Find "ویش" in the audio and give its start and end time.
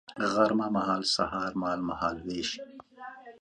2.25-2.49